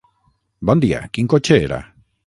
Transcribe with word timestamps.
Bon 0.69 0.81
dia, 0.85 1.03
quin 1.19 1.31
cotxe 1.35 1.63
era? 1.69 1.81